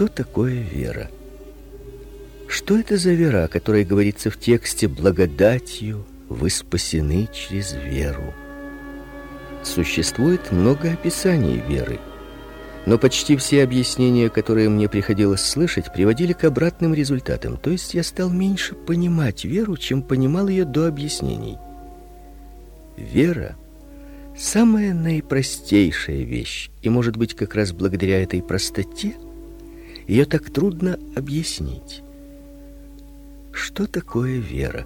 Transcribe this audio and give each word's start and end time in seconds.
Что 0.00 0.08
такое 0.08 0.54
вера? 0.54 1.10
Что 2.48 2.78
это 2.78 2.96
за 2.96 3.10
вера, 3.10 3.44
о 3.44 3.48
которой 3.48 3.84
говорится 3.84 4.30
в 4.30 4.38
тексте 4.38 4.88
благодатью 4.88 6.06
вы 6.30 6.48
спасены 6.48 7.28
через 7.34 7.74
веру? 7.74 8.32
Существует 9.62 10.52
много 10.52 10.92
описаний 10.92 11.60
веры, 11.68 11.98
но 12.86 12.96
почти 12.96 13.36
все 13.36 13.62
объяснения, 13.62 14.30
которые 14.30 14.70
мне 14.70 14.88
приходилось 14.88 15.42
слышать, 15.42 15.92
приводили 15.92 16.32
к 16.32 16.44
обратным 16.44 16.94
результатам. 16.94 17.58
То 17.58 17.68
есть 17.68 17.92
я 17.92 18.02
стал 18.02 18.30
меньше 18.30 18.74
понимать 18.74 19.44
веру, 19.44 19.76
чем 19.76 20.00
понимал 20.00 20.48
ее 20.48 20.64
до 20.64 20.86
объяснений. 20.88 21.58
Вера 22.96 23.54
самая 24.34 24.94
наипростейшая 24.94 26.22
вещь, 26.22 26.70
и, 26.80 26.88
может 26.88 27.18
быть, 27.18 27.36
как 27.36 27.54
раз 27.54 27.72
благодаря 27.72 28.22
этой 28.22 28.42
простоте 28.42 29.12
ее 30.10 30.24
так 30.24 30.50
трудно 30.50 30.98
объяснить. 31.14 32.02
Что 33.52 33.86
такое 33.86 34.38
вера? 34.38 34.84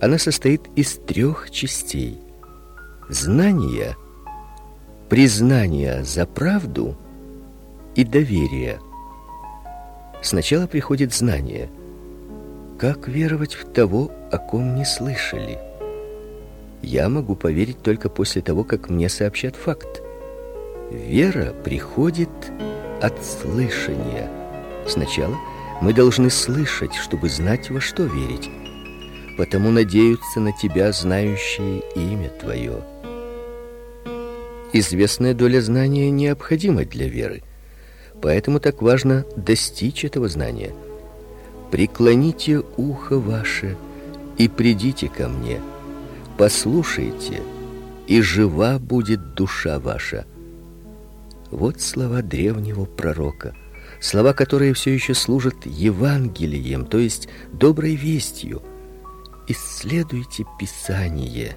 Она 0.00 0.18
состоит 0.18 0.62
из 0.74 0.94
трех 0.94 1.52
частей: 1.52 2.18
знания, 3.08 3.96
признания 5.08 6.02
за 6.02 6.26
правду 6.26 6.96
и 7.94 8.02
доверия. 8.04 8.80
Сначала 10.20 10.66
приходит 10.66 11.14
знание. 11.14 11.70
Как 12.76 13.06
веровать 13.06 13.54
в 13.54 13.72
того, 13.72 14.10
о 14.32 14.38
ком 14.38 14.74
не 14.74 14.84
слышали? 14.84 15.60
Я 16.82 17.08
могу 17.08 17.36
поверить 17.36 17.82
только 17.82 18.08
после 18.08 18.42
того, 18.42 18.64
как 18.64 18.88
мне 18.88 19.08
сообщат 19.08 19.54
факт. 19.54 20.02
Вера 20.90 21.52
приходит 21.64 22.30
от 23.00 23.24
слышания. 23.24 24.30
Сначала 24.86 25.36
мы 25.80 25.92
должны 25.92 26.30
слышать, 26.30 26.94
чтобы 26.94 27.28
знать, 27.28 27.70
во 27.70 27.80
что 27.80 28.04
верить. 28.04 28.50
Потому 29.36 29.70
надеются 29.70 30.40
на 30.40 30.52
тебя 30.52 30.90
знающие 30.92 31.82
имя 31.94 32.28
твое. 32.30 32.82
Известная 34.72 35.34
доля 35.34 35.60
знания 35.60 36.10
необходима 36.10 36.84
для 36.84 37.08
веры. 37.08 37.42
Поэтому 38.20 38.58
так 38.58 38.82
важно 38.82 39.24
достичь 39.36 40.04
этого 40.04 40.28
знания. 40.28 40.72
Преклоните 41.70 42.62
ухо 42.76 43.18
ваше 43.18 43.76
и 44.38 44.48
придите 44.48 45.08
ко 45.08 45.28
мне. 45.28 45.60
Послушайте, 46.36 47.42
и 48.06 48.20
жива 48.20 48.78
будет 48.78 49.34
душа 49.34 49.78
ваша. 49.78 50.26
Вот 51.50 51.80
слова 51.80 52.22
древнего 52.22 52.84
пророка, 52.84 53.54
слова, 54.00 54.32
которые 54.32 54.74
все 54.74 54.92
еще 54.92 55.14
служат 55.14 55.64
Евангелием, 55.64 56.84
то 56.84 56.98
есть 56.98 57.28
доброй 57.52 57.94
вестью. 57.94 58.62
Исследуйте 59.46 60.44
Писание 60.58 61.56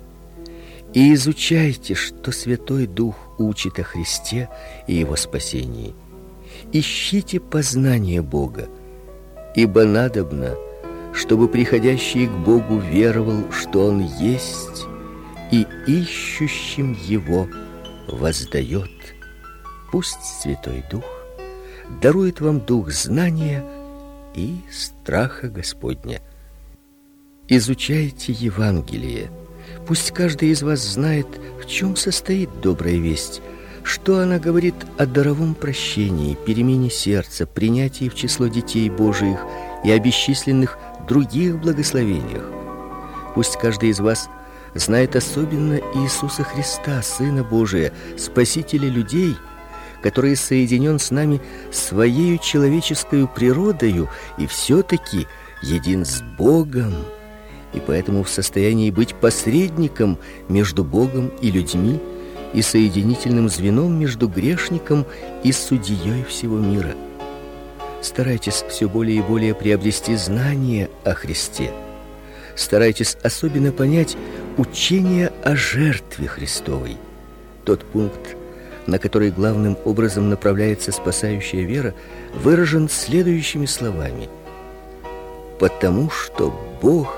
и 0.94 1.14
изучайте, 1.14 1.94
что 1.94 2.32
Святой 2.32 2.88
Дух 2.88 3.16
учит 3.38 3.80
о 3.80 3.84
Христе 3.84 4.50
и 4.88 4.96
его 4.96 5.16
спасении. 5.16 5.94
Ищите 6.72 7.40
познание 7.40 8.22
Бога, 8.22 8.70
ибо 9.56 9.84
надобно, 9.84 10.56
чтобы 11.14 11.50
приходящий 11.50 12.28
к 12.28 12.32
Богу 12.32 12.78
веровал, 12.78 13.52
что 13.52 13.88
он 13.88 14.06
есть, 14.20 14.86
и 15.52 15.66
ищущим 15.86 16.98
его 17.06 17.48
воздает. 18.08 18.90
Пусть 19.92 20.24
Святой 20.24 20.86
Дух 20.90 21.04
дарует 22.02 22.40
вам 22.40 22.62
дух 22.62 22.92
знания 22.92 23.66
и 24.34 24.62
страха 24.72 25.50
Господня. 25.50 26.22
Изучайте 27.50 28.32
Евангелие. 28.32 29.30
Пусть 29.86 30.12
каждый 30.12 30.50
из 30.50 30.64
вас 30.64 30.80
знает, 30.80 31.28
в 31.62 31.68
чем 31.68 31.98
состоит 31.98 32.50
добрая 32.62 32.96
весть, 32.96 33.42
что 33.84 34.20
она 34.20 34.40
говорит 34.40 34.76
о 34.98 35.06
даровом 35.06 35.54
прощении, 35.54 36.38
перемене 36.46 36.90
сердца, 36.90 37.46
принятии 37.46 38.08
в 38.08 38.16
число 38.16 38.48
детей 38.48 38.90
Божиих 38.90 39.40
и 39.84 39.92
о 39.92 40.00
бесчисленных 40.00 40.78
других 41.10 41.60
благословениях. 41.60 42.46
Пусть 43.36 43.58
каждый 43.58 43.90
из 43.90 44.00
вас 44.00 44.30
знает 44.74 45.18
особенно 45.18 45.82
Иисуса 45.96 46.44
Христа, 46.44 47.02
Сына 47.02 47.44
Божия, 47.44 47.92
Спасителя 48.18 48.88
людей– 48.88 49.36
который 50.02 50.36
соединен 50.36 51.00
с 51.00 51.12
нами 51.12 51.42
своей 51.72 52.38
человеческой 52.40 53.28
природою 53.28 54.10
и 54.38 54.48
все 54.48 54.82
таки 54.82 55.28
един 55.62 56.06
с 56.06 56.22
Богом, 56.38 56.94
и 57.74 57.80
поэтому 57.80 58.24
в 58.24 58.30
состоянии 58.30 58.92
быть 58.92 59.16
посредником 59.16 60.18
между 60.50 60.84
Богом 60.84 61.32
и 61.42 61.52
людьми 61.52 62.00
и 62.54 62.62
соединительным 62.62 63.48
звеном 63.48 63.98
между 63.98 64.28
грешником 64.28 65.06
и 65.44 65.52
судьей 65.52 66.24
всего 66.26 66.58
мира. 66.58 66.96
Старайтесь 68.02 68.66
все 68.68 68.90
более 68.90 69.20
и 69.20 69.22
более 69.22 69.54
приобрести 69.54 70.16
знание 70.16 70.90
о 71.06 71.14
Христе. 71.14 71.72
Старайтесь 72.56 73.16
особенно 73.24 73.72
понять 73.72 74.18
учение 74.58 75.32
о 75.44 75.56
жертве 75.56 76.28
Христовой. 76.28 76.98
Тот 77.64 77.86
пункт, 77.86 78.36
на 78.88 79.00
который 79.00 79.32
главным 79.32 79.78
образом 79.86 80.30
направляется 80.30 80.92
спасающая 80.92 81.64
вера, 81.64 81.94
выражен 82.34 82.90
следующими 82.90 83.66
словами: 83.66 84.30
потому 85.60 86.10
что 86.10 86.54
Бог 86.82 87.16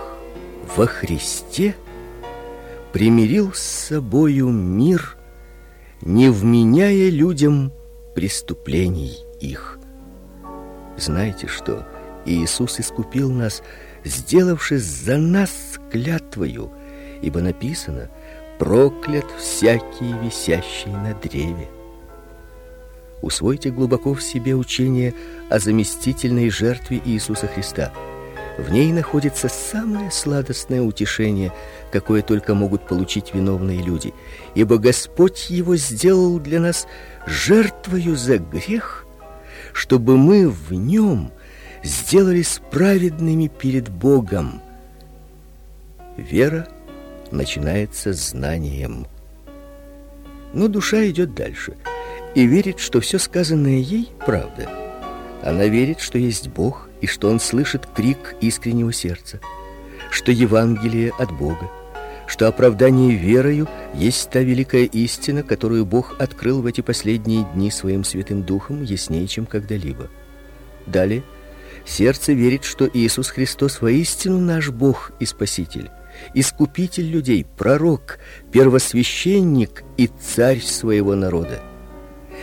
во 0.75 0.85
Христе 0.87 1.75
примирил 2.91 3.53
с 3.53 3.59
собою 3.59 4.49
мир, 4.49 5.17
не 6.01 6.29
вменяя 6.29 7.09
людям 7.09 7.71
преступлений 8.13 9.17
их. 9.39 9.79
Знаете 10.97 11.47
что? 11.47 11.87
Иисус 12.25 12.79
искупил 12.79 13.31
нас, 13.31 13.63
сделавшись 14.03 14.83
за 14.83 15.17
нас 15.17 15.79
клятвою, 15.91 16.71
ибо 17.21 17.41
написано: 17.41 18.09
проклят 18.63 19.25
всякий 19.37 20.13
висящий 20.23 20.91
на 20.91 21.13
древе. 21.13 21.67
Усвойте 23.21 23.71
глубоко 23.71 24.13
в 24.13 24.23
себе 24.23 24.55
учение 24.55 25.13
о 25.49 25.59
заместительной 25.59 26.49
жертве 26.49 27.01
Иисуса 27.03 27.47
Христа. 27.47 27.91
В 28.57 28.71
ней 28.71 28.93
находится 28.93 29.49
самое 29.49 30.11
сладостное 30.11 30.81
утешение, 30.81 31.51
какое 31.91 32.21
только 32.21 32.53
могут 32.53 32.87
получить 32.87 33.33
виновные 33.33 33.81
люди, 33.81 34.13
ибо 34.55 34.77
Господь 34.77 35.49
его 35.49 35.75
сделал 35.75 36.39
для 36.39 36.61
нас 36.61 36.87
жертвою 37.27 38.15
за 38.15 38.37
грех, 38.37 39.05
чтобы 39.73 40.17
мы 40.17 40.47
в 40.49 40.71
нем 40.71 41.33
сделались 41.83 42.61
праведными 42.71 43.47
перед 43.47 43.89
Богом. 43.89 44.61
Вера 46.15 46.69
начинается 47.33 48.13
знанием. 48.13 49.07
Но 50.53 50.67
душа 50.67 51.05
идет 51.09 51.33
дальше 51.33 51.75
и 52.35 52.45
верит, 52.45 52.79
что 52.79 53.01
все 53.01 53.19
сказанное 53.19 53.79
ей 53.79 54.09
правда. 54.25 54.69
Она 55.41 55.65
верит, 55.65 55.99
что 55.99 56.17
есть 56.17 56.47
Бог 56.47 56.89
и 57.01 57.07
что 57.07 57.29
он 57.29 57.39
слышит 57.39 57.85
крик 57.93 58.35
искреннего 58.39 58.93
сердца, 58.93 59.39
что 60.09 60.31
Евангелие 60.31 61.11
от 61.19 61.31
Бога, 61.31 61.69
что 62.27 62.47
оправдание 62.47 63.15
верою 63.15 63.67
есть 63.93 64.29
та 64.29 64.39
великая 64.39 64.85
истина, 64.85 65.43
которую 65.43 65.85
Бог 65.85 66.15
открыл 66.19 66.61
в 66.61 66.65
эти 66.65 66.81
последние 66.81 67.45
дни 67.53 67.71
своим 67.71 68.03
святым 68.03 68.43
духом 68.43 68.83
яснее, 68.83 69.27
чем 69.27 69.45
когда-либо. 69.45 70.09
Далее 70.85 71.23
сердце 71.85 72.33
верит, 72.33 72.63
что 72.63 72.89
Иисус 72.93 73.29
Христос 73.29 73.81
воистину 73.81 74.39
наш 74.39 74.69
Бог 74.69 75.11
и 75.19 75.25
Спаситель 75.25 75.89
искупитель 76.33 77.09
людей, 77.09 77.45
пророк, 77.57 78.19
первосвященник 78.51 79.83
и 79.97 80.07
царь 80.07 80.61
своего 80.61 81.15
народа. 81.15 81.61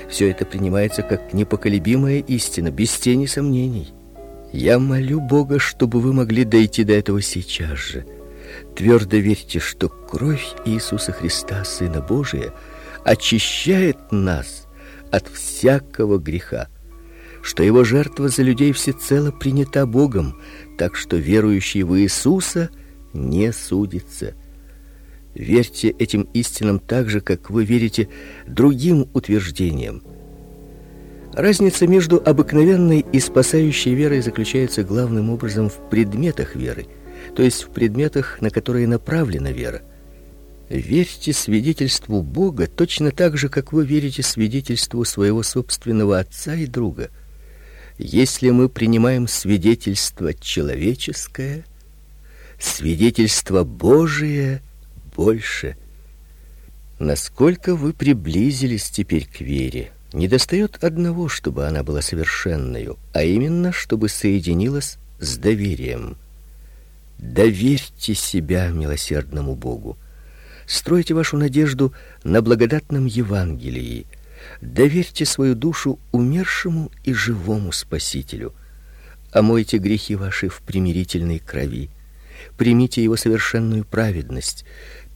Все 0.09 0.31
это 0.31 0.45
принимается 0.45 1.03
как 1.03 1.33
непоколебимая 1.33 2.19
истина, 2.19 2.71
без 2.71 2.93
тени 2.93 3.27
сомнений. 3.27 3.93
Я 4.53 4.79
молю 4.79 5.21
Бога, 5.21 5.59
чтобы 5.59 6.01
вы 6.01 6.13
могли 6.13 6.45
дойти 6.45 6.85
до 6.85 6.95
этого 6.95 7.23
сейчас 7.23 7.79
же. 7.79 8.07
Твердо 8.75 9.17
верьте, 9.19 9.61
что 9.61 9.89
кровь 9.89 10.55
Иисуса 10.65 11.13
Христа, 11.13 11.65
Сына 11.65 12.01
Божия, 12.01 12.53
очищает 13.05 13.97
нас 14.11 14.67
от 15.13 15.29
всякого 15.29 16.19
греха, 16.19 16.69
что 17.43 17.63
его 17.63 17.85
жертва 17.85 18.29
за 18.29 18.43
людей 18.43 18.73
всецело 18.73 19.31
принята 19.31 19.87
Богом, 19.87 20.41
так 20.77 20.97
что 20.97 21.17
верующий 21.17 21.83
в 21.83 21.97
Иисуса– 21.99 22.71
не 23.13 23.53
судится. 23.53 24.35
Верьте 25.35 25.91
этим 25.91 26.29
истинам 26.35 26.79
так 26.79 27.09
же, 27.09 27.21
как 27.21 27.51
вы 27.51 27.65
верите 27.65 28.09
другим 28.47 29.09
утверждениям. 29.15 30.03
Разница 31.33 31.87
между 31.87 32.21
обыкновенной 32.25 33.07
и 33.13 33.21
спасающей 33.21 33.95
верой 33.95 34.21
заключается 34.21 34.83
главным 34.83 35.31
образом 35.31 35.71
в 35.71 35.89
предметах 35.89 36.57
веры, 36.57 36.87
то 37.37 37.43
есть 37.43 37.63
в 37.63 37.71
предметах, 37.71 38.41
на 38.41 38.51
которые 38.51 38.89
направлена 38.89 39.53
вера. 39.53 39.83
Верьте 40.69 41.33
свидетельству 41.33 42.23
Бога 42.23 42.67
точно 42.67 43.13
так 43.13 43.37
же, 43.37 43.49
как 43.49 43.73
вы 43.73 43.87
верите 43.87 44.23
свидетельству 44.23 45.05
своего 45.05 45.43
собственного 45.45 46.19
отца 46.19 46.55
и 46.55 46.67
друга. 46.67 47.11
Если 47.99 48.51
мы 48.51 48.69
принимаем 48.69 49.29
свидетельство 49.29 50.33
человеческое, 50.35 51.65
свидетельство 52.65 53.65
Божие 53.65 54.63
больше. 55.17 55.77
Насколько 56.99 57.75
вы 57.75 57.93
приблизились 57.93 58.91
теперь 58.91 59.27
к 59.27 59.41
вере? 59.41 59.91
Недостает 60.13 60.83
одного, 60.83 61.29
чтобы 61.29 61.67
она 61.67 61.83
была 61.83 62.03
совершенной, 62.03 62.89
а 63.13 63.23
именно, 63.23 63.73
чтобы 63.73 64.09
соединилась 64.09 64.99
с 65.19 65.39
доверием. 65.39 66.17
Доверьте 67.19 68.15
себя 68.15 68.69
милосердному 68.69 69.55
Богу. 69.55 69.97
Стройте 70.67 71.15
вашу 71.15 71.37
надежду 71.37 71.93
на 72.25 72.43
благодатном 72.43 73.07
Евангелии. 73.07 74.07
Доверьте 74.61 75.25
свою 75.27 75.55
душу 75.55 75.99
умершему 76.13 76.91
и 77.05 77.13
живому 77.13 77.73
Спасителю. 77.73 78.55
Омойте 79.33 79.79
грехи 79.79 80.17
ваши 80.17 80.49
в 80.49 80.61
примирительной 80.63 81.39
крови. 81.39 81.91
Примите 82.57 83.03
его 83.03 83.17
совершенную 83.17 83.85
праведность, 83.85 84.65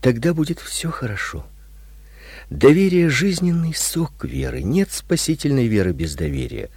тогда 0.01 0.33
будет 0.33 0.59
все 0.59 0.89
хорошо. 0.89 1.45
Доверие 2.49 3.09
жизненный 3.09 3.73
сок 3.73 4.23
веры. 4.23 4.61
Нет 4.61 4.91
спасительной 4.91 5.67
веры 5.67 5.93
без 5.93 6.15
доверия. 6.15 6.69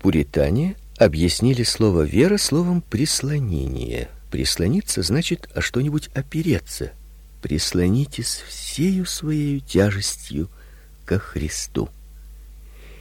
Пуритане 0.00 0.76
объяснили 0.98 1.62
слово 1.62 2.02
вера 2.02 2.36
словом 2.36 2.82
прислонение. 2.82 4.08
Прислониться 4.30 5.02
значит 5.02 5.48
о 5.54 5.60
что-нибудь 5.60 6.08
опереться. 6.14 6.92
Прислонитесь 7.40 8.42
всею 8.48 9.06
своей 9.06 9.60
тяжестью 9.60 10.48
ко 11.04 11.18
Христу. 11.18 11.88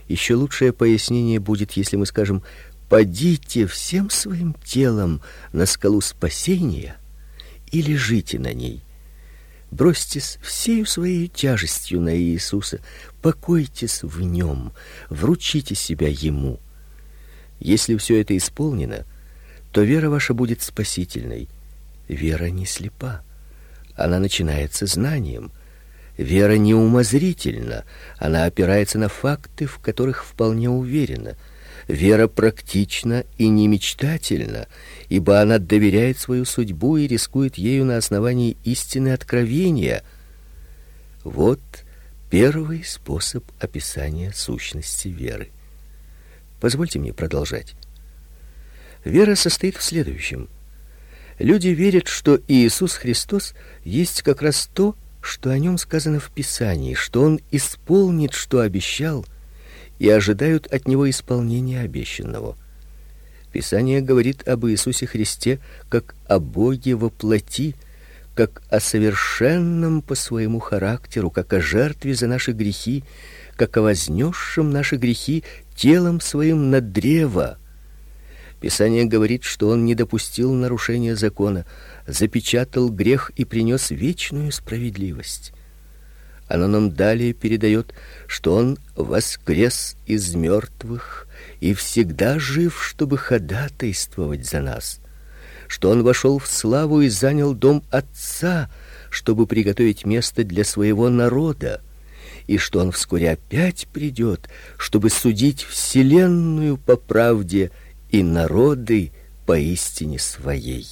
Еще 0.08 0.36
лучшее 0.36 0.74
пояснение 0.74 1.40
будет, 1.40 1.74
если 1.74 1.96
мы 1.96 2.06
скажем: 2.06 2.44
"Падите 2.92 3.66
всем 3.68 4.10
своим 4.10 4.54
телом 4.66 5.22
на 5.54 5.66
скалу 5.66 6.02
спасения 6.02 6.98
и 7.72 7.82
лежите 7.82 8.38
на 8.38 8.54
ней". 8.54 8.84
Бросьтесь 9.72 10.38
всею 10.42 10.86
своей 10.86 11.30
тяжестью 11.30 12.02
на 12.02 12.14
Иисуса, 12.14 12.82
покойтесь 13.22 14.04
в 14.04 14.22
нем, 14.22 14.74
вручите 15.10 15.74
себя 15.74 16.10
ему. 16.10 16.60
Если 17.62 17.96
все 17.96 18.20
это 18.20 18.36
исполнено, 18.36 19.06
то 19.72 19.82
вера 19.82 20.10
ваша 20.10 20.34
будет 20.34 20.62
спасительной. 20.62 21.48
Вера 22.10 22.50
не 22.50 22.66
слепа. 22.66 23.24
Она 23.96 24.20
начинается 24.20 24.86
знанием. 24.86 25.54
Вера 26.18 26.58
не 26.58 26.74
умозрительна, 26.74 27.86
она 28.18 28.44
опирается 28.44 29.00
на 29.00 29.08
факты, 29.08 29.66
в 29.66 29.80
которых 29.80 30.26
вполне 30.26 30.70
уверена. 30.70 31.38
Вера 31.92 32.30
практична 32.30 33.26
и 33.38 33.50
не 33.50 33.68
мечтательна, 33.68 34.70
ибо 35.10 35.42
она 35.42 35.58
доверяет 35.58 36.18
свою 36.18 36.46
судьбу 36.46 36.96
и 36.96 37.06
рискует 37.06 37.58
ею 37.58 37.84
на 37.84 37.98
основании 37.98 38.56
истины 38.64 39.10
откровения. 39.10 40.02
Вот 41.26 41.60
первый 42.30 42.86
способ 42.86 43.44
описания 43.60 44.32
сущности 44.34 45.10
веры. 45.10 45.50
Позвольте 46.62 46.98
мне 46.98 47.14
продолжать. 47.14 47.76
Вера 49.04 49.36
состоит 49.36 49.76
в 49.76 49.84
следующем: 49.84 50.48
люди 51.40 51.68
верят, 51.68 52.08
что 52.08 52.40
Иисус 52.48 52.94
Христос 52.94 53.54
есть 53.84 54.22
как 54.22 54.42
раз 54.42 54.70
то, 54.74 54.96
что 55.22 55.50
о 55.50 55.60
нем 55.60 55.78
сказано 55.78 56.22
в 56.22 56.32
Писании, 56.32 56.94
что 56.94 57.22
он 57.22 57.42
исполнит, 57.52 58.32
что 58.32 58.62
обещал, 58.62 59.26
и 60.02 60.10
ожидают 60.10 60.66
от 60.74 60.88
него 60.88 61.08
исполнения 61.08 61.82
обещанного. 61.82 62.58
Писание 63.52 64.02
говорит 64.02 64.48
об 64.48 64.66
Иисусе 64.66 65.06
Христе 65.06 65.60
как 65.90 66.16
о 66.26 66.40
Боге 66.40 66.96
во 66.96 67.12
плоти, 67.12 67.76
как 68.34 68.64
о 68.72 68.80
совершенном 68.80 70.02
по 70.02 70.16
своему 70.16 70.58
характеру, 70.58 71.30
как 71.30 71.54
о 71.54 71.62
жертве 71.62 72.16
за 72.16 72.26
наши 72.26 72.52
грехи, 72.52 73.04
как 73.56 73.78
о 73.78 73.84
вознесшем 73.84 74.72
наши 74.72 74.96
грехи 74.96 75.44
телом 75.76 76.20
своим 76.20 76.72
на 76.72 76.82
древо. 76.82 77.60
Писание 78.60 79.06
говорит, 79.06 79.44
что 79.44 79.70
он 79.70 79.86
не 79.86 79.94
допустил 79.94 80.52
нарушения 80.52 81.16
закона, 81.16 81.68
запечатал 82.08 82.90
грех 82.90 83.32
и 83.36 83.46
принес 83.46 83.92
вечную 83.92 84.52
справедливость. 84.52 85.54
Оно 86.52 86.68
нам 86.68 86.92
далее 86.92 87.32
передает, 87.32 87.94
что 88.28 88.56
он 88.56 88.78
воскрес 88.98 89.96
из 90.06 90.36
мертвых 90.36 91.26
и 91.62 91.74
всегда 91.74 92.40
жив, 92.40 92.84
чтобы 92.84 93.18
ходатайствовать 93.18 94.46
за 94.46 94.60
нас, 94.60 95.00
что 95.70 95.90
он 95.90 96.04
вошел 96.04 96.40
в 96.40 96.48
славу 96.48 97.00
и 97.00 97.08
занял 97.08 97.54
дом 97.54 97.86
Отца, 97.90 98.70
чтобы 99.10 99.48
приготовить 99.48 100.06
место 100.06 100.44
для 100.44 100.66
своего 100.66 101.08
народа, 101.08 101.80
и 102.48 102.58
что 102.58 102.82
он 102.82 102.92
вскоре 102.92 103.32
опять 103.32 103.88
придет, 103.88 104.50
чтобы 104.78 105.10
судить 105.10 105.64
вселенную 105.64 106.76
по 106.76 106.98
правде 106.98 107.72
и 108.10 108.24
народы 108.24 109.14
по 109.46 109.58
истине 109.58 110.20
своей. 110.20 110.86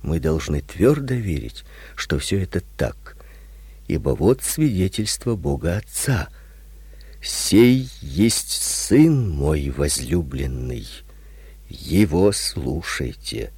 Мы 0.00 0.20
должны 0.20 0.60
твердо 0.60 1.14
верить, 1.14 1.64
что 1.96 2.20
все 2.20 2.40
это 2.40 2.62
так, 2.76 3.11
ибо 3.92 4.10
вот 4.10 4.42
свидетельство 4.42 5.36
Бога 5.36 5.76
Отца— 5.76 6.28
Сей 7.22 7.88
есть 8.00 8.50
сын 8.50 9.30
мой 9.30 9.70
возлюбленный. 9.70 10.88
Его 11.68 12.32
слушайте. 12.32 13.52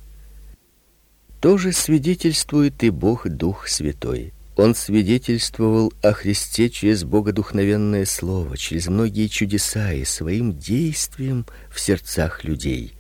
Тоже 1.41 1.73
свидетельствует 1.73 2.85
и 2.85 2.91
Бог 2.91 3.27
Дух 3.27 3.67
Святой. 3.69 4.35
Он 4.57 4.75
свидетельствовал 4.75 5.95
о 6.03 6.13
Христе 6.13 6.69
через 6.69 7.05
богодухновенное 7.05 8.05
слово, 8.05 8.59
через 8.59 8.89
многие 8.89 9.29
чудеса 9.29 9.95
и 9.95 10.05
своим 10.05 10.57
действием 10.57 11.47
в 11.71 11.81
сердцах 11.81 12.45
людей. 12.45 12.93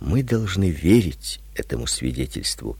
Мы 0.00 0.24
должны 0.24 0.70
верить 0.70 1.40
этому 1.54 1.86
свидетельству. 1.86 2.76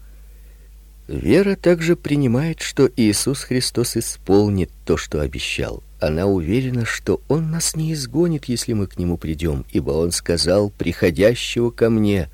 Вера 1.09 1.55
также 1.55 1.95
принимает, 1.95 2.61
что 2.61 2.91
Иисус 2.97 3.43
Христос 3.43 3.97
исполнит 3.97 4.71
то, 4.85 4.97
что 4.97 5.21
обещал. 5.21 5.83
Она 6.01 6.27
уверена, 6.27 6.85
что 6.85 7.21
он 7.29 7.51
нас 7.51 7.77
не 7.77 7.93
изгонит, 7.93 8.47
если 8.47 8.73
мы 8.73 8.89
к 8.89 8.99
нему 8.99 9.17
придем, 9.17 9.65
ибо 9.71 9.93
он 9.93 10.11
сказал: 10.11 10.71
"Приходящего 10.71 11.71
ко 11.71 11.91
мне 11.91 12.29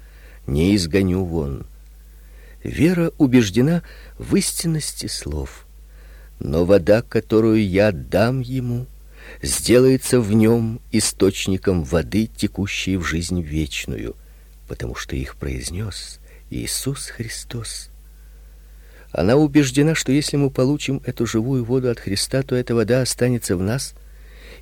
не 0.46 0.74
изгоню 0.74 1.24
вон". 1.24 1.66
Вера 2.64 3.12
убеждена 3.18 3.82
в 4.18 4.34
истинности 4.36 5.06
слов. 5.06 5.66
Но 6.40 6.64
вода, 6.64 7.02
которую 7.02 7.68
я 7.68 7.92
дам 7.92 8.40
ему, 8.40 8.86
сделается 9.42 10.20
в 10.20 10.32
нем 10.32 10.80
источником 10.92 11.84
воды, 11.84 12.26
текущей 12.26 12.96
в 12.96 13.04
жизнь 13.04 13.42
вечную, 13.42 14.16
потому 14.66 14.94
что 14.94 15.14
их 15.14 15.36
произнес 15.36 16.18
Иисус 16.50 17.08
Христос. 17.08 17.91
Она 19.12 19.36
убеждена, 19.36 19.94
что 19.94 20.10
если 20.10 20.36
мы 20.36 20.50
получим 20.50 21.02
эту 21.04 21.26
живую 21.26 21.64
воду 21.64 21.90
от 21.90 22.00
Христа, 22.00 22.42
то 22.42 22.56
эта 22.56 22.74
вода 22.74 23.02
останется 23.02 23.56
в 23.56 23.62
нас, 23.62 23.94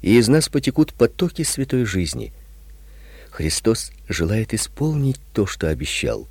и 0.03 0.19
из 0.19 0.29
нас 0.29 0.49
потекут 0.49 0.93
потоки 0.93 1.43
святой 1.43 1.85
жизни. 1.85 2.33
Христос 3.31 3.93
желает 4.09 4.53
исполнить 4.53 5.21
то, 5.33 5.47
что 5.47 5.69
обещал, 5.69 6.27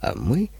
а 0.00 0.14
мы 0.14 0.50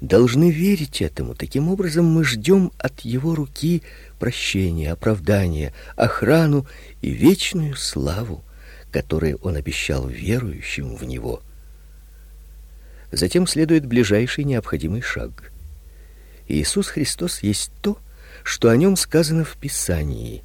должны 0.00 0.50
верить 0.52 1.02
этому. 1.02 1.34
Таким 1.34 1.68
образом 1.68 2.06
мы 2.06 2.24
ждем 2.24 2.70
от 2.78 3.00
его 3.00 3.34
руки 3.34 3.82
прощения, 4.20 4.92
оправдания, 4.92 5.74
охрану 5.96 6.66
и 7.02 7.10
вечную 7.10 7.74
славу, 7.74 8.44
которую 8.92 9.38
он 9.42 9.56
обещал 9.56 10.06
верующим 10.06 10.94
в 10.94 11.02
него. 11.04 11.42
Затем 13.10 13.48
следует 13.48 13.86
ближайший 13.86 14.44
необходимый 14.44 15.00
шаг. 15.00 15.50
Иисус 16.50 16.88
Христос 16.88 17.42
есть 17.42 17.70
то, 17.80 17.98
что 18.42 18.70
о 18.70 18.76
нем 18.76 18.96
сказано 18.96 19.44
в 19.44 19.56
Писании. 19.56 20.42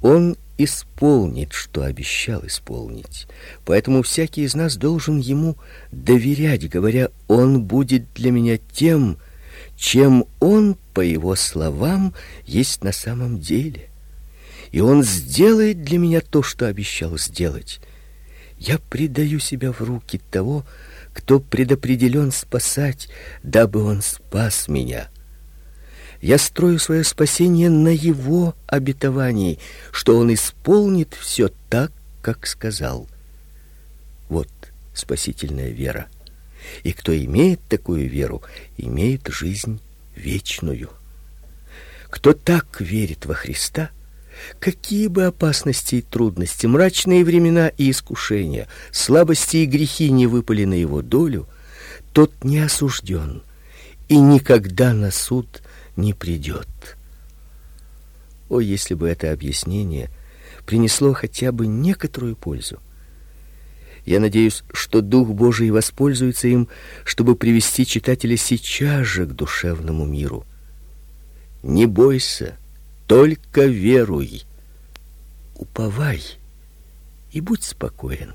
Он 0.00 0.36
исполнит, 0.58 1.52
что 1.52 1.82
обещал 1.82 2.46
исполнить. 2.46 3.26
Поэтому 3.64 4.02
всякий 4.02 4.42
из 4.42 4.54
нас 4.54 4.76
должен 4.76 5.18
ему 5.18 5.56
доверять, 5.92 6.68
говоря: 6.68 7.10
он 7.28 7.62
будет 7.62 8.12
для 8.14 8.30
меня 8.30 8.58
тем, 8.72 9.18
чем 9.76 10.24
он, 10.40 10.76
по 10.94 11.00
его 11.00 11.36
словам, 11.36 12.14
есть 12.44 12.82
на 12.82 12.92
самом 12.92 13.38
деле. 13.38 13.88
и 14.72 14.80
он 14.80 15.02
сделает 15.02 15.82
для 15.82 15.98
меня 15.98 16.20
то, 16.20 16.42
что 16.42 16.66
обещал 16.66 17.16
сделать. 17.18 17.80
Я 18.58 18.78
предаю 18.78 19.38
себя 19.38 19.72
в 19.72 19.80
руки 19.80 20.20
того, 20.30 20.66
кто 21.12 21.40
предопределен 21.40 22.32
спасать, 22.32 23.08
дабы 23.42 23.82
он 23.82 24.02
спас 24.02 24.68
меня. 24.68 25.08
Я 26.20 26.38
строю 26.38 26.78
свое 26.78 27.04
спасение 27.04 27.70
на 27.70 27.88
его 27.88 28.54
обетовании, 28.66 29.58
что 29.92 30.18
он 30.18 30.34
исполнит 30.34 31.14
все 31.14 31.50
так, 31.68 31.92
как 32.22 32.46
сказал. 32.46 33.08
Вот 34.28 34.48
спасительная 34.94 35.70
вера. 35.70 36.08
И 36.82 36.92
кто 36.92 37.16
имеет 37.16 37.60
такую 37.68 38.08
веру, 38.08 38.42
имеет 38.76 39.28
жизнь 39.28 39.80
вечную. 40.16 40.90
Кто 42.10 42.32
так 42.32 42.80
верит 42.80 43.26
во 43.26 43.34
Христа, 43.34 43.90
какие 44.58 45.06
бы 45.06 45.24
опасности 45.24 45.96
и 45.96 46.02
трудности, 46.02 46.66
мрачные 46.66 47.24
времена 47.24 47.68
и 47.68 47.90
искушения, 47.90 48.66
слабости 48.90 49.58
и 49.58 49.66
грехи 49.66 50.10
не 50.10 50.26
выпали 50.26 50.64
на 50.64 50.74
его 50.74 51.00
долю, 51.00 51.46
тот 52.12 52.32
не 52.42 52.58
осужден 52.58 53.42
и 54.08 54.18
никогда 54.18 54.92
на 54.94 55.10
суд 55.10 55.62
не 55.98 56.14
придет. 56.14 56.96
О, 58.48 58.60
если 58.60 58.94
бы 58.94 59.08
это 59.08 59.32
объяснение 59.32 60.08
принесло 60.64 61.12
хотя 61.12 61.52
бы 61.52 61.66
некоторую 61.66 62.36
пользу. 62.36 62.78
Я 64.06 64.20
надеюсь, 64.20 64.62
что 64.72 65.02
Дух 65.02 65.28
Божий 65.28 65.70
воспользуется 65.70 66.48
им, 66.48 66.68
чтобы 67.04 67.36
привести 67.36 67.84
читателя 67.84 68.36
сейчас 68.38 69.06
же 69.06 69.26
к 69.26 69.32
душевному 69.32 70.06
миру. 70.06 70.46
Не 71.62 71.86
бойся, 71.86 72.56
только 73.06 73.66
веруй. 73.66 74.44
Уповай 75.56 76.22
и 77.32 77.40
будь 77.40 77.64
спокоен. 77.64 78.32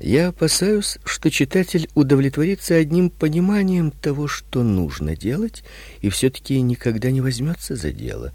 Я 0.00 0.28
опасаюсь, 0.28 0.98
что 1.04 1.28
читатель 1.28 1.88
удовлетворится 1.94 2.76
одним 2.76 3.10
пониманием 3.10 3.90
того, 3.90 4.28
что 4.28 4.62
нужно 4.62 5.16
делать, 5.16 5.64
и 6.00 6.08
все 6.08 6.30
таки 6.30 6.60
никогда 6.60 7.10
не 7.10 7.20
возьмется 7.20 7.74
за 7.74 7.90
дело. 7.90 8.32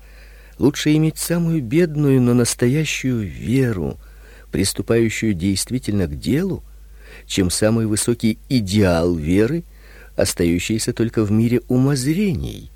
Лучше 0.60 0.94
иметь 0.96 1.18
самую 1.18 1.64
бедную, 1.64 2.22
но 2.22 2.34
настоящую 2.34 3.26
веру, 3.28 3.98
приступающую 4.52 5.34
действительно 5.34 6.08
к 6.08 6.20
делу, 6.20 6.64
чем 7.26 7.50
самый 7.50 7.86
высокий 7.86 8.40
идеал 8.50 9.16
веры, 9.16 9.64
остающийся 10.18 10.92
только 10.92 11.24
в 11.24 11.32
мире 11.32 11.62
умозрений. 11.70 12.72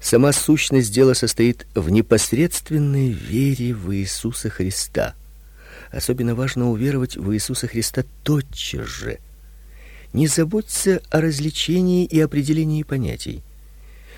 Сама 0.00 0.32
сущность 0.32 0.92
дела 0.92 1.12
состоит 1.12 1.66
в 1.74 1.90
непосредственной 1.90 3.10
вере 3.10 3.74
в 3.74 3.94
Иисуса 3.94 4.48
Христа. 4.48 5.14
Особенно 5.90 6.34
важно 6.34 6.70
уверовать 6.70 7.16
в 7.16 7.32
Иисуса 7.32 7.66
Христа 7.66 8.04
тотчас 8.22 8.86
же. 8.86 9.18
Не 10.12 10.26
заботься 10.26 11.02
о 11.10 11.20
развлечении 11.20 12.04
и 12.04 12.20
определении 12.20 12.82
понятий. 12.82 13.42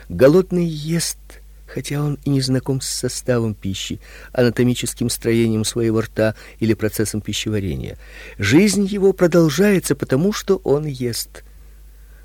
Голодный 0.09 0.67
ест, 0.67 1.19
хотя 1.67 2.03
он 2.03 2.19
и 2.25 2.31
не 2.31 2.41
знаком 2.41 2.81
с 2.81 2.89
составом 2.89 3.55
пищи, 3.55 4.01
анатомическим 4.33 5.09
строением 5.09 5.65
своего 5.65 6.03
рта 6.03 6.35
или 6.61 6.75
процессом 6.75 7.21
пищеварения. 7.21 7.99
Жизнь 8.39 8.85
его 8.85 9.13
продолжается 9.13 9.95
потому, 9.95 10.33
что 10.33 10.57
он 10.65 10.85
ест. 10.85 11.45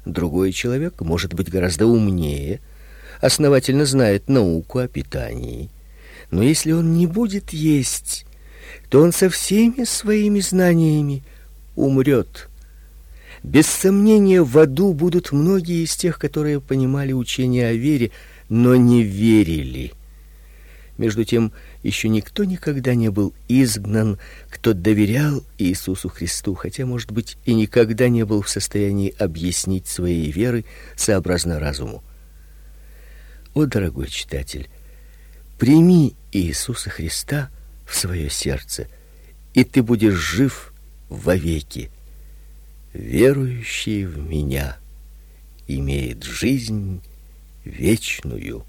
Другой 0.06 0.52
человек 0.52 1.02
может 1.02 1.34
быть 1.34 1.50
гораздо 1.50 1.86
умнее, 1.86 2.62
основательно 3.22 3.86
знает 3.86 4.30
науку 4.30 4.80
о 4.80 4.88
питании. 4.88 5.70
Но 6.32 6.44
если 6.44 6.74
он 6.74 6.94
не 6.94 7.08
будет 7.08 7.52
есть, 7.52 8.27
то 8.90 9.02
он 9.02 9.12
со 9.12 9.30
всеми 9.30 9.84
своими 9.84 10.40
знаниями 10.40 11.24
умрет. 11.76 12.50
Без 13.44 13.68
сомнения, 13.68 14.42
в 14.42 14.58
аду 14.58 14.94
будут 14.94 15.32
многие 15.32 15.84
из 15.84 15.96
тех, 15.96 16.20
которые 16.20 16.60
понимали 16.60 17.14
учение 17.14 17.68
о 17.68 17.74
вере, 17.74 18.12
но 18.50 18.76
не 18.76 19.04
верили. 19.04 19.94
Между 20.98 21.24
тем, 21.24 21.54
еще 21.84 22.10
никто 22.10 22.44
никогда 22.44 22.96
не 22.96 23.10
был 23.10 23.34
изгнан, 23.48 24.18
кто 24.50 24.74
доверял 24.74 25.44
Иисусу 25.60 26.10
Христу, 26.10 26.56
хотя, 26.56 26.88
может 26.88 27.12
быть, 27.12 27.38
и 27.46 27.54
никогда 27.54 28.10
не 28.10 28.26
был 28.26 28.42
в 28.42 28.50
состоянии 28.50 29.14
объяснить 29.20 29.88
своей 29.88 30.32
веры 30.32 30.66
сообразно 30.96 31.60
разуму. 31.60 32.04
О, 33.54 33.66
дорогой 33.66 34.08
читатель, 34.08 34.70
прими 35.60 36.16
Иисуса 36.32 36.90
Христа 36.90 37.50
в 37.88 37.96
свое 37.96 38.30
сердце, 38.30 38.88
и 39.54 39.64
ты 39.64 39.82
будешь 39.82 40.14
жив 40.14 40.74
вовеки. 41.10 41.90
Верующий 42.94 44.06
в 44.06 44.18
меня 44.18 44.78
имеет 45.68 46.24
жизнь 46.24 47.02
вечную. 47.64 48.66